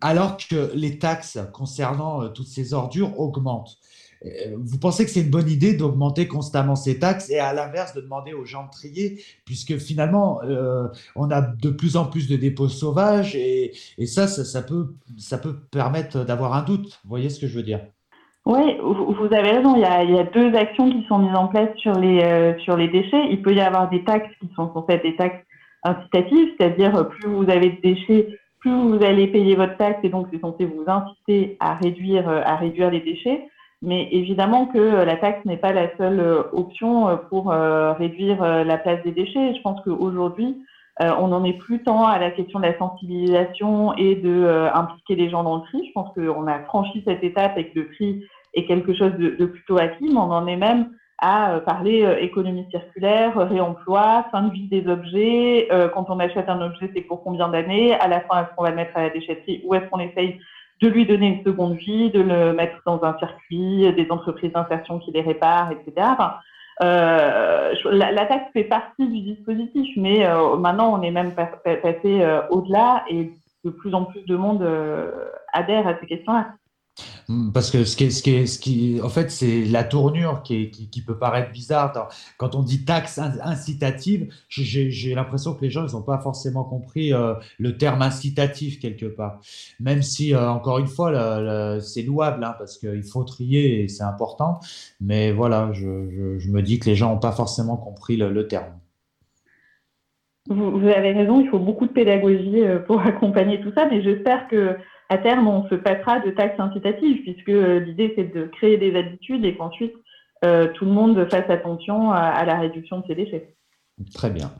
alors 0.00 0.36
que 0.36 0.72
les 0.74 0.98
taxes 0.98 1.38
concernant 1.52 2.28
toutes 2.30 2.48
ces 2.48 2.74
ordures 2.74 3.18
augmentent. 3.20 3.78
Euh, 4.24 4.56
vous 4.56 4.78
pensez 4.78 5.04
que 5.04 5.10
c'est 5.10 5.20
une 5.20 5.30
bonne 5.30 5.48
idée 5.48 5.74
d'augmenter 5.74 6.28
constamment 6.28 6.76
ces 6.76 6.98
taxes 6.98 7.30
et 7.30 7.38
à 7.38 7.52
l'inverse 7.52 7.94
de 7.94 8.00
demander 8.00 8.32
aux 8.32 8.44
gens 8.44 8.64
de 8.66 8.70
trier, 8.70 9.22
puisque 9.44 9.76
finalement, 9.78 10.40
euh, 10.44 10.88
on 11.16 11.30
a 11.30 11.40
de 11.40 11.70
plus 11.70 11.96
en 11.96 12.06
plus 12.06 12.28
de 12.28 12.36
dépôts 12.36 12.68
sauvages 12.68 13.34
et, 13.34 13.72
ça, 14.06 14.26
ça, 14.26 14.62
peut, 14.62 14.94
permettre 15.70 16.24
d'avoir 16.24 16.54
un 16.54 16.62
doute. 16.62 17.00
Vous 17.04 17.10
voyez 17.10 17.30
ce 17.30 17.40
que 17.40 17.46
je 17.46 17.56
veux 17.56 17.62
dire? 17.62 17.80
Oui, 18.44 18.76
vous 18.80 19.26
avez 19.32 19.52
raison. 19.52 19.76
Il 19.76 19.82
y, 19.82 20.18
a, 20.18 20.24
deux 20.24 20.54
actions 20.56 20.90
qui 20.90 21.06
sont 21.06 21.18
mises 21.18 21.36
en 21.36 21.46
place 21.46 21.70
sur 21.76 21.94
les, 21.94 22.20
euh, 22.22 22.86
déchets. 22.88 23.28
Il 23.30 23.40
peut 23.40 23.54
y 23.54 23.60
avoir 23.60 23.88
des 23.88 24.02
taxes 24.04 24.30
qui 24.40 24.48
sont 24.56 24.70
en 24.74 24.82
fait 24.84 24.98
des 24.98 25.14
taxes 25.16 25.44
incitatives, 25.84 26.48
c'est-à-dire 26.58 27.08
plus 27.08 27.28
vous 27.28 27.48
avez 27.48 27.70
de 27.70 27.80
déchets, 27.80 28.38
plus 28.60 28.70
vous 28.70 29.04
allez 29.04 29.26
payer 29.28 29.56
votre 29.56 29.76
taxe 29.76 29.98
et 30.04 30.08
donc 30.08 30.28
c'est 30.32 30.40
censé 30.40 30.64
vous 30.64 30.84
inciter 30.86 31.56
à 31.60 31.74
réduire 31.74 32.90
les 32.90 33.00
déchets. 33.00 33.48
Mais 33.82 34.08
évidemment 34.12 34.66
que 34.66 34.78
euh, 34.78 35.04
la 35.04 35.16
taxe 35.16 35.44
n'est 35.44 35.56
pas 35.56 35.72
la 35.72 35.94
seule 35.96 36.20
euh, 36.20 36.42
option 36.52 37.08
euh, 37.08 37.16
pour 37.16 37.50
réduire 37.50 38.40
la 38.42 38.78
place 38.78 39.02
des 39.02 39.10
déchets. 39.10 39.54
Je 39.54 39.60
pense 39.62 39.80
qu'aujourd'hui, 39.82 40.64
on 41.00 41.28
n'en 41.28 41.42
est 41.44 41.54
plus 41.54 41.82
tant 41.82 42.06
à 42.06 42.18
la 42.18 42.30
question 42.30 42.60
de 42.60 42.66
la 42.66 42.78
sensibilisation 42.78 43.94
et 43.96 44.14
de 44.14 44.68
impliquer 44.74 45.16
les 45.16 45.30
gens 45.30 45.42
dans 45.42 45.56
le 45.56 45.62
tri. 45.62 45.84
Je 45.88 45.92
pense 45.92 46.12
qu'on 46.14 46.46
a 46.46 46.60
franchi 46.60 47.02
cette 47.06 47.24
étape 47.24 47.56
et 47.56 47.70
que 47.70 47.80
le 47.80 47.88
tri 47.94 48.24
est 48.54 48.66
quelque 48.66 48.94
chose 48.94 49.12
de, 49.14 49.30
de 49.30 49.46
plutôt 49.46 49.78
acquis, 49.78 50.08
mais 50.08 50.18
on 50.18 50.30
en 50.30 50.46
est 50.46 50.56
même 50.56 50.90
à 51.18 51.60
parler 51.64 52.06
économie 52.20 52.66
circulaire, 52.70 53.36
réemploi, 53.36 54.26
fin 54.30 54.42
de 54.42 54.52
vie 54.52 54.68
des 54.68 54.86
objets. 54.86 55.68
quand 55.94 56.06
on 56.08 56.20
achète 56.20 56.48
un 56.48 56.60
objet, 56.60 56.90
c'est 56.94 57.02
pour 57.02 57.24
combien 57.24 57.48
d'années? 57.48 57.94
À 57.94 58.06
la 58.06 58.20
fin, 58.20 58.42
est-ce 58.42 58.54
qu'on 58.54 58.64
va 58.64 58.70
le 58.70 58.76
mettre 58.76 58.96
à 58.96 59.04
la 59.04 59.10
déchetterie 59.10 59.62
ou 59.64 59.74
est-ce 59.74 59.86
qu'on 59.86 60.00
essaye 60.00 60.38
de 60.82 60.88
lui 60.88 61.06
donner 61.06 61.28
une 61.28 61.44
seconde 61.44 61.76
vie, 61.76 62.10
de 62.10 62.20
le 62.20 62.52
mettre 62.52 62.82
dans 62.84 63.02
un 63.04 63.16
circuit, 63.18 63.92
des 63.94 64.06
entreprises 64.10 64.52
d'insertion 64.52 64.98
qui 64.98 65.12
les 65.12 65.22
réparent, 65.22 65.70
etc. 65.70 66.08
Euh, 66.82 67.74
la, 67.84 68.26
taxe 68.26 68.50
fait 68.52 68.64
partie 68.64 69.06
du 69.06 69.20
dispositif, 69.20 69.88
mais 69.96 70.26
euh, 70.26 70.56
maintenant 70.56 70.98
on 70.98 71.02
est 71.02 71.12
même 71.12 71.32
passé 71.34 72.00
euh, 72.04 72.40
au-delà 72.50 73.04
et 73.08 73.30
de 73.64 73.70
plus 73.70 73.94
en 73.94 74.04
plus 74.04 74.24
de 74.24 74.34
monde 74.34 74.66
adhère 75.52 75.86
à 75.86 75.98
ces 76.00 76.06
questions-là. 76.06 76.48
Mm, 77.28 77.52
parce 77.52 77.70
que 77.70 77.84
ce 77.84 77.96
qui, 77.96 78.04
est, 78.04 78.10
ce 78.10 78.22
qui, 78.22 78.34
est, 78.34 78.46
ce 78.46 78.58
qui 78.58 79.00
en 79.02 79.08
fait, 79.08 79.30
c'est 79.30 79.64
la 79.64 79.84
tournure 79.84 80.42
qui, 80.42 80.70
peut 81.06 81.18
paraître 81.18 81.50
bizarre. 81.50 82.08
Quand 82.36 82.54
on 82.54 82.62
dit 82.62 82.84
taxe 82.84 83.18
incitative, 83.18 84.32
j'ai 84.48 85.14
l'impression 85.14 85.54
que 85.54 85.62
les 85.62 85.70
gens, 85.70 85.86
n'ont 85.92 86.02
pas 86.02 86.18
forcément 86.18 86.64
compris 86.64 87.12
euh, 87.12 87.34
le 87.58 87.76
terme 87.76 88.02
incitatif 88.02 88.78
quelque 88.78 89.06
part. 89.06 89.40
Même 89.80 90.02
si, 90.02 90.34
euh, 90.34 90.50
encore 90.50 90.78
une 90.78 90.86
fois, 90.86 91.80
c'est 91.80 92.02
louable, 92.02 92.44
hein, 92.44 92.54
parce 92.58 92.78
qu'il 92.78 93.02
faut 93.02 93.24
trier 93.24 93.82
et 93.82 93.88
c'est 93.88 94.04
important. 94.04 94.60
Mais 95.00 95.32
voilà, 95.32 95.70
je, 95.72 95.86
me 95.86 96.60
dis 96.60 96.78
que 96.78 96.88
les 96.90 96.96
gens 96.96 97.10
n'ont 97.12 97.20
pas 97.20 97.32
forcément 97.32 97.76
compris 97.76 98.16
le, 98.16 98.46
terme. 98.46 98.72
Vous, 100.48 100.78
vous, 100.78 100.88
avez 100.88 101.12
raison, 101.12 101.40
il 101.40 101.48
faut 101.48 101.58
beaucoup 101.58 101.86
de 101.86 101.92
pédagogie 101.92 102.62
euh, 102.62 102.80
pour 102.80 103.00
accompagner 103.06 103.60
tout 103.60 103.72
ça, 103.74 103.86
mais 103.88 104.02
j'espère 104.02 104.48
que 104.48 104.76
à 105.12 105.18
terme, 105.18 105.46
on 105.46 105.68
se 105.68 105.74
passera 105.74 106.20
de 106.20 106.30
taxes 106.30 106.58
incitatives, 106.58 107.20
puisque 107.22 107.50
euh, 107.50 107.80
l'idée, 107.80 108.14
c'est 108.16 108.34
de 108.34 108.46
créer 108.46 108.78
des 108.78 108.96
habitudes 108.96 109.44
et 109.44 109.54
qu'ensuite, 109.54 109.92
euh, 110.42 110.68
tout 110.72 110.86
le 110.86 110.90
monde 110.90 111.28
fasse 111.30 111.48
attention 111.50 112.12
à, 112.12 112.44
la 112.46 112.58
réduction 112.58 113.00
de 113.00 113.06
ses 113.06 113.14
déchets. 113.14 113.54
Très 114.14 114.30
bien. 114.30 114.50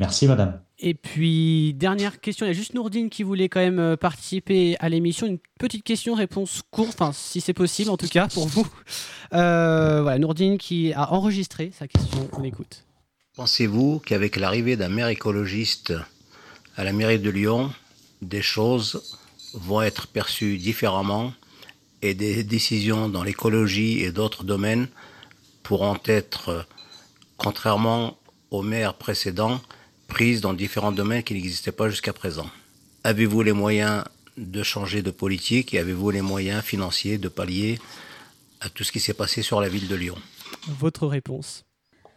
Merci, 0.00 0.26
madame. 0.26 0.60
Et 0.80 0.94
puis, 0.94 1.74
dernière 1.74 2.20
question, 2.20 2.44
il 2.44 2.48
y 2.48 2.50
a 2.50 2.54
juste 2.54 2.74
Nourdine 2.74 3.08
qui 3.08 3.22
voulait 3.22 3.48
quand 3.48 3.60
même 3.60 3.78
euh, 3.78 3.96
participer 3.96 4.76
à 4.80 4.88
l'émission. 4.88 5.28
Une 5.28 5.38
petite 5.60 5.84
question-réponse 5.84 6.62
courte, 6.72 6.96
enfin, 6.98 7.12
si 7.12 7.40
c'est 7.40 7.54
possible 7.54 7.90
en 7.90 7.96
tout 7.96 8.08
cas 8.08 8.26
pour 8.26 8.48
vous. 8.48 8.66
voilà, 9.30 10.18
Nourdine 10.18 10.58
qui 10.58 10.92
a 10.92 11.12
enregistré 11.12 11.70
sa 11.72 11.86
question, 11.86 12.28
on 12.36 12.42
écoute. 12.42 12.84
Pensez-vous 13.36 14.00
qu'avec 14.00 14.34
l'arrivée 14.34 14.76
d'un 14.76 14.88
maire 14.88 15.08
écologiste 15.08 15.94
à 16.76 16.82
la 16.82 16.92
mairie 16.92 17.20
de 17.20 17.30
Lyon, 17.30 17.70
des 18.22 18.42
choses 18.42 19.19
vont 19.54 19.82
être 19.82 20.06
perçues 20.06 20.58
différemment 20.58 21.32
et 22.02 22.14
des 22.14 22.44
décisions 22.44 23.08
dans 23.08 23.22
l'écologie 23.22 24.02
et 24.02 24.12
d'autres 24.12 24.44
domaines 24.44 24.88
pourront 25.62 25.98
être, 26.06 26.66
contrairement 27.36 28.16
aux 28.50 28.62
maires 28.62 28.94
précédents, 28.94 29.60
prises 30.08 30.40
dans 30.40 30.52
différents 30.52 30.92
domaines 30.92 31.22
qui 31.22 31.34
n'existaient 31.34 31.72
pas 31.72 31.88
jusqu'à 31.88 32.12
présent. 32.12 32.46
Avez-vous 33.04 33.42
les 33.42 33.52
moyens 33.52 34.04
de 34.36 34.62
changer 34.62 35.02
de 35.02 35.10
politique 35.10 35.74
et 35.74 35.78
avez-vous 35.78 36.10
les 36.10 36.22
moyens 36.22 36.62
financiers 36.62 37.18
de 37.18 37.28
pallier 37.28 37.78
à 38.60 38.68
tout 38.68 38.84
ce 38.84 38.92
qui 38.92 39.00
s'est 39.00 39.14
passé 39.14 39.42
sur 39.42 39.60
la 39.60 39.68
ville 39.68 39.88
de 39.88 39.94
Lyon? 39.94 40.16
Votre 40.68 41.06
réponse? 41.06 41.64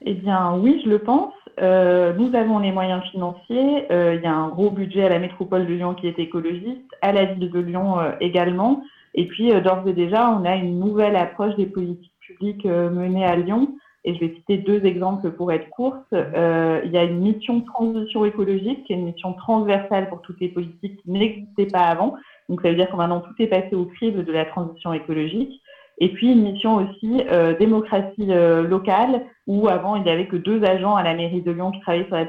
Eh 0.06 0.14
bien 0.14 0.56
oui, 0.56 0.82
je 0.84 0.90
le 0.90 1.00
pense. 1.00 1.34
Euh, 1.62 2.14
nous 2.14 2.36
avons 2.36 2.60
les 2.60 2.72
moyens 2.72 3.04
financiers. 3.12 3.92
Euh, 3.92 4.16
il 4.16 4.22
y 4.22 4.28
a 4.28 4.34
un 4.34 4.50
gros 4.50 4.72
budget 4.72 5.06
à 5.06 5.10
la 5.10 5.20
métropole 5.20 5.68
de 5.68 5.74
Lyon 5.74 5.94
qui 5.94 6.08
est 6.08 6.18
écologiste, 6.20 6.92
à 7.02 7.12
la 7.12 7.26
ville 7.26 7.50
de 7.50 7.60
Lyon 7.60 8.00
euh, 8.00 8.12
également. 8.20 8.84
Et 9.14 9.28
puis, 9.28 9.52
d'ores 9.62 9.88
et 9.88 9.94
déjà, 9.94 10.30
on 10.32 10.44
a 10.46 10.56
une 10.56 10.80
nouvelle 10.80 11.16
approche 11.16 11.56
des 11.56 11.68
politiques 11.68 12.12
publiques 12.20 12.66
menées 12.66 13.26
à 13.26 13.36
Lyon. 13.36 13.76
Et 14.06 14.16
je 14.16 14.20
vais 14.20 14.34
citer 14.36 14.58
deux 14.58 14.84
exemples 14.86 15.32
pour 15.32 15.52
être 15.52 15.70
courte. 15.70 16.04
il 16.12 16.92
y 16.92 16.98
a 16.98 17.04
une 17.04 17.20
mission 17.20 17.62
transition 17.62 18.26
écologique, 18.26 18.84
qui 18.86 18.94
est 18.94 18.96
une 18.96 19.06
mission 19.06 19.34
transversale 19.34 20.10
pour 20.10 20.22
toutes 20.22 20.42
les 20.42 20.50
politiques 20.50 21.00
qui 21.04 21.12
n'existaient 21.12 21.68
pas 21.68 21.84
avant. 21.84 22.16
Donc, 22.50 22.62
ça 22.64 22.70
veut 22.70 22.76
dire 22.76 22.90
que 22.90 22.96
maintenant, 22.96 23.22
tout 23.22 23.36
est 23.38 23.48
passé 23.48 23.76
au 23.76 23.86
crible 23.86 24.26
de 24.26 24.32
la 24.32 24.46
transition 24.46 24.94
écologique. 24.94 25.62
Et 26.00 26.10
puis 26.10 26.32
une 26.32 26.44
mission 26.44 26.78
aussi 26.78 27.24
euh, 27.30 27.56
démocratie 27.58 28.28
euh, 28.30 28.64
locale, 28.64 29.26
où 29.48 29.68
avant 29.68 29.96
il 29.96 30.04
n'y 30.04 30.10
avait 30.10 30.28
que 30.28 30.36
deux 30.36 30.64
agents 30.64 30.96
à 30.96 31.04
la 31.04 31.14
mairie 31.14 31.42
de 31.42 31.52
Lyon 31.52 31.72
qui 31.72 31.80
travaillaient 31.82 32.08
sur 32.08 32.16
la 32.16 32.26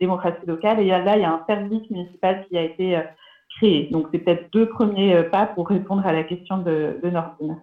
démocratie 0.00 0.46
locale. 0.46 0.80
Et 0.80 0.86
là, 0.86 1.16
il 1.16 1.22
y 1.22 1.24
a 1.24 1.32
un 1.32 1.44
service 1.46 1.88
municipal 1.90 2.44
qui 2.48 2.58
a 2.58 2.62
été 2.62 2.96
euh, 2.96 3.02
créé. 3.56 3.88
Donc 3.90 4.08
c'est 4.12 4.18
peut-être 4.18 4.52
deux 4.52 4.68
premiers 4.68 5.22
pas 5.24 5.46
pour 5.46 5.68
répondre 5.68 6.06
à 6.06 6.12
la 6.12 6.24
question 6.24 6.58
de, 6.58 6.98
de 7.02 7.10
Nordine. 7.10 7.56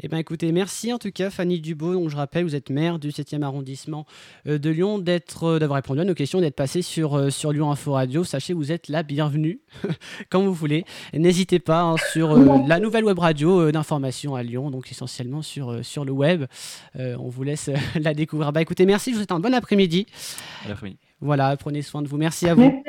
Eh 0.00 0.08
bien, 0.08 0.18
écoutez, 0.18 0.50
merci 0.50 0.92
en 0.92 0.98
tout 0.98 1.12
cas, 1.12 1.30
Fanny 1.30 1.60
Dubo. 1.60 1.92
Donc, 1.92 2.08
je 2.08 2.16
rappelle, 2.16 2.44
vous 2.44 2.56
êtes 2.56 2.68
maire 2.68 2.98
du 2.98 3.10
7e 3.10 3.42
arrondissement 3.42 4.06
euh, 4.48 4.58
de 4.58 4.68
Lyon, 4.70 4.98
d'être, 4.98 5.44
euh, 5.44 5.58
d'avoir 5.60 5.76
répondu 5.76 6.00
à 6.00 6.04
nos 6.04 6.14
questions, 6.14 6.40
d'être 6.40 6.56
passé 6.56 6.82
sur, 6.82 7.16
euh, 7.16 7.30
sur 7.30 7.52
Lyon 7.52 7.70
Info 7.70 7.92
Radio. 7.92 8.24
Sachez, 8.24 8.54
vous 8.54 8.72
êtes 8.72 8.88
la 8.88 9.04
bienvenue 9.04 9.60
quand 10.30 10.42
vous 10.42 10.52
voulez. 10.52 10.84
N'hésitez 11.12 11.60
pas 11.60 11.82
hein, 11.82 11.94
sur 12.12 12.36
la 12.36 12.80
nouvelle 12.80 13.04
web 13.04 13.18
radio 13.18 13.70
d'information 13.70 14.34
à 14.34 14.42
Lyon, 14.42 14.70
donc 14.72 14.90
essentiellement 14.90 15.42
sur, 15.42 15.84
sur 15.84 16.04
le 16.04 16.12
web. 16.12 16.44
on 16.96 17.28
vous 17.28 17.44
laisse 17.44 17.70
la 17.94 18.14
découvrir. 18.14 18.52
Bah, 18.52 18.62
écoutez, 18.62 18.86
merci. 18.86 19.10
Je 19.10 19.14
vous 19.14 19.20
souhaite 19.20 19.32
un 19.32 19.40
bon 19.40 19.54
après-midi. 19.54 20.06
Voilà, 21.20 21.56
prenez 21.56 21.82
soin 21.82 22.02
de 22.02 22.08
vous. 22.08 22.16
Merci 22.16 22.48
à 22.48 22.54
vous. 22.54 22.82